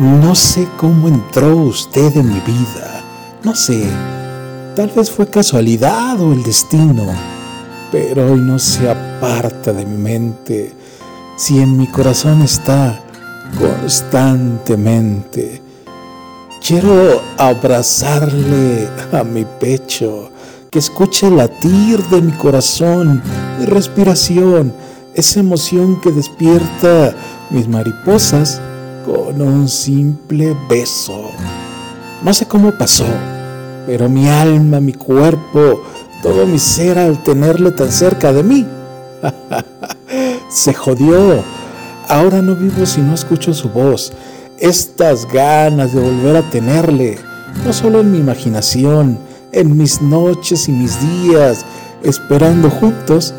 [0.00, 3.04] No sé cómo entró usted en mi vida.
[3.44, 3.84] No sé.
[4.74, 7.04] Tal vez fue casualidad o el destino.
[7.92, 10.72] Pero hoy no se aparta de mi mente.
[11.36, 12.98] Si en mi corazón está
[13.58, 15.60] constantemente.
[16.66, 20.30] Quiero abrazarle a mi pecho,
[20.70, 23.22] que escuche el latir de mi corazón,
[23.58, 24.72] mi respiración,
[25.12, 27.14] esa emoción que despierta
[27.50, 28.62] mis mariposas
[29.04, 31.30] con un simple beso.
[32.22, 33.06] No sé cómo pasó,
[33.86, 35.82] pero mi alma, mi cuerpo,
[36.22, 38.66] todo mi ser al tenerle tan cerca de mí,
[40.50, 41.42] se jodió.
[42.08, 44.12] Ahora no vivo si no escucho su voz,
[44.58, 47.18] estas ganas de volver a tenerle,
[47.64, 49.18] no solo en mi imaginación,
[49.52, 51.64] en mis noches y mis días,
[52.02, 53.34] esperando juntos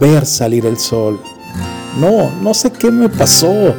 [0.00, 1.20] ver salir el sol.
[1.98, 3.74] No, no sé qué me pasó,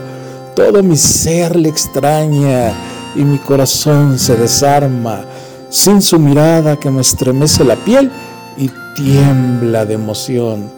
[0.56, 2.74] todo mi ser le extraña
[3.14, 5.26] y mi corazón se desarma
[5.70, 8.10] sin su mirada que me estremece la piel
[8.58, 10.72] y tiembla de emoción.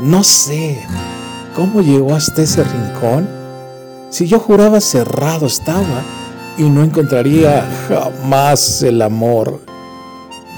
[0.00, 0.78] No sé
[1.56, 3.28] cómo llegó hasta ese rincón.
[4.10, 6.04] Si yo juraba cerrado estaba
[6.56, 9.60] y no encontraría jamás el amor.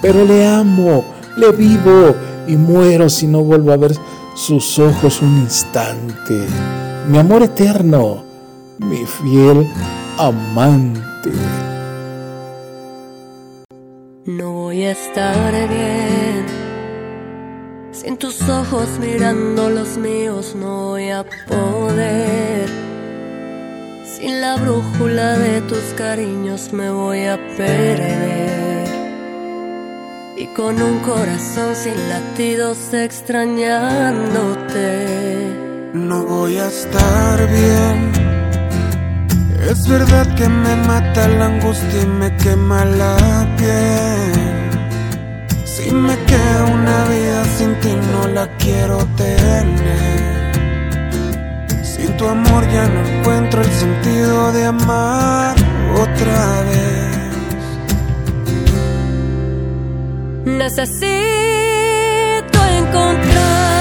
[0.03, 1.05] Pero le amo,
[1.39, 2.15] le vivo
[2.47, 3.95] y muero si no vuelvo a ver
[4.35, 6.47] sus ojos un instante.
[7.09, 8.32] Mi amor eterno
[8.79, 9.67] mi fiel
[10.19, 11.31] amante.
[14.27, 16.63] No voy a estar bien
[18.03, 22.69] sin tus ojos mirando los míos, no voy a poder.
[24.05, 28.89] Sin la brújula de tus cariños me voy a perder.
[30.37, 35.47] Y con un corazón sin latidos extrañándote.
[35.93, 38.42] No voy a estar bien
[39.73, 43.17] es verdad que me mata la angustia y me quema la
[43.57, 44.71] piel.
[45.65, 50.53] Si me queda una vida sin ti no la quiero tener.
[51.83, 55.57] Sin tu amor ya no encuentro el sentido de amar
[56.05, 57.13] otra vez.
[60.45, 60.99] Necesito
[62.79, 63.72] encontrar